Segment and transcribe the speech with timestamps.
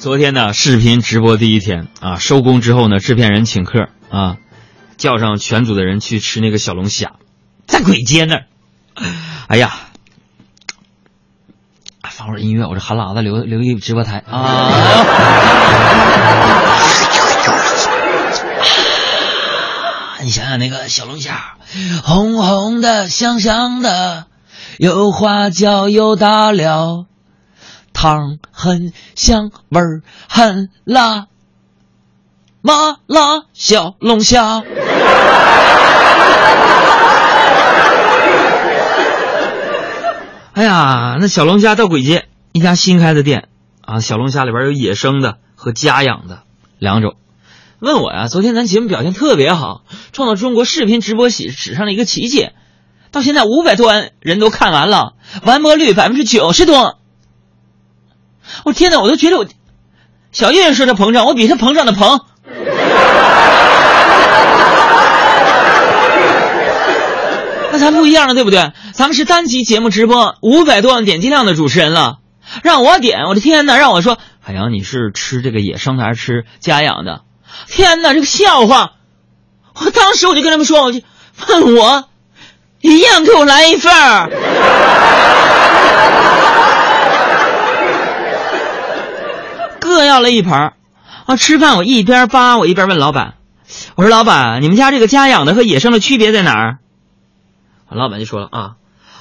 [0.00, 4.38] 昨天呢，视频直播第一天啊，收工之后呢，制片人请客啊，
[4.96, 7.12] 叫上全组的人去吃那个小龙虾，
[7.66, 8.44] 在簋街那儿。
[9.46, 9.74] 哎呀，
[12.08, 14.72] 放会儿音乐，我这韩喇子留留一直播台啊。
[20.24, 21.56] 你想想那个小龙虾，
[22.02, 24.24] 红红的，香香的，
[24.78, 27.04] 有花椒，有大料，
[27.92, 31.26] 汤很香，味儿很辣，
[32.62, 32.72] 麻
[33.06, 34.62] 辣小龙虾。
[40.52, 43.48] 哎呀，那小龙虾到簋街一家新开的店
[43.82, 46.42] 啊，小龙虾里边有野生的和家养的
[46.78, 47.14] 两种。
[47.78, 52.50] 问我呀，昨天咱节目表现特别好，创造中国视频直播史史上的一个奇迹，
[53.10, 56.99] 到现在五百多万人都看完了，完播率百分之九十多。
[58.64, 59.46] 我天哪，我都觉得我
[60.32, 62.20] 小叶说他膨胀，我比他膨胀的膨。
[67.72, 68.72] 那咱不一样了，对不对？
[68.92, 72.18] 咱们是单集节目直播，五百多万点击量的主持人了，
[72.62, 73.76] 让我点，我的天哪！
[73.76, 77.22] 让我说，海洋，你是吃这个野生的还是吃家养的？
[77.68, 78.94] 天哪，这个笑话！
[79.80, 81.00] 我当时我就跟他们说，我就
[81.46, 82.04] 问我，
[82.80, 84.28] 一样给我来一份儿。
[89.90, 90.74] 各要了一盘，
[91.26, 93.34] 啊，吃饭我一边扒我一边问老板，
[93.96, 96.78] 我说老板，你们家这个家养的和野生的区别在哪儿？
[97.90, 98.70] 老板就说了啊，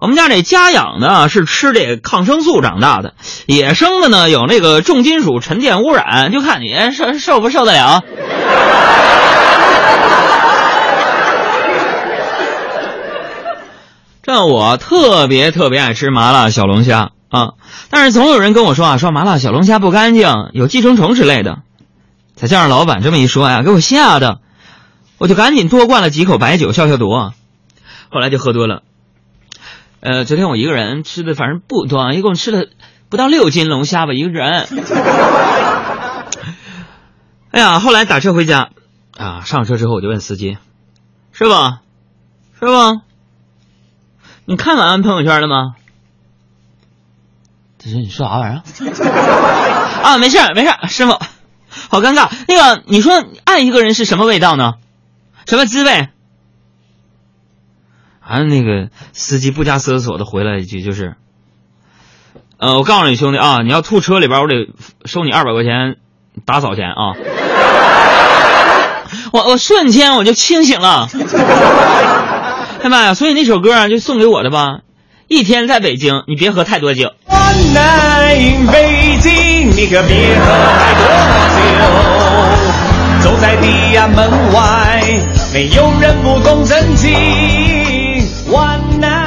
[0.00, 3.14] 我们家这家养的是吃这个抗生素长大的，
[3.46, 8.02] 野生的呢有那个重金属沉淀污染，就看你受受不受得了。
[14.22, 17.54] 这我特别特别爱吃麻辣小龙虾啊，
[17.88, 21.62] 但是总有人跟我说啊，说麻辣小龙虾不干净，有寄生虫之类的。
[22.34, 24.40] 再加上老板这么一说呀，给我吓的，
[25.16, 27.08] 我就赶紧多灌了几口白酒消消毒。
[28.10, 28.82] 后来就喝多了。
[30.00, 32.66] 呃，昨天我一个人吃的，反正不多，一共吃了
[33.08, 34.66] 不到六斤龙虾吧，一个人。
[37.50, 38.68] 哎呀，后来打车回家，
[39.16, 40.58] 啊，上车之后我就问司机
[41.32, 41.50] ：“师傅，
[42.60, 43.00] 师傅，
[44.44, 45.76] 你看完朋友圈了吗？”
[47.82, 48.62] 这是你说啥玩意儿？
[50.04, 51.18] 啊，没事没事师傅，
[51.88, 52.28] 好尴尬。
[52.46, 54.74] 那个，你说爱一个人是什么味道呢？
[55.46, 56.08] 什么滋味？
[58.20, 61.16] 啊，那个司机不加思索的回来一句，就是
[62.58, 64.68] ：“呃，我告诉你兄弟啊，你要吐车里边，我得
[65.04, 65.96] 收你二百块钱
[66.46, 67.16] 打扫钱啊。”
[69.32, 71.08] 我我瞬间我就清醒了，
[72.82, 73.14] 哎妈呀！
[73.14, 74.80] 所以那首歌啊，就送给我的吧。
[75.26, 77.12] 一天在北京，你别喝太多酒。
[77.52, 78.32] 万南
[78.72, 80.46] 北京，你可别喝
[80.78, 81.04] 太多
[81.58, 81.60] 酒。
[83.20, 85.02] 走在地安门外，
[85.52, 87.12] 没有人不懂真情。
[88.50, 89.21] 万南